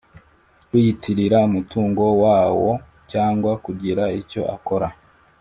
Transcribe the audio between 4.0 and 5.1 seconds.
icyo akora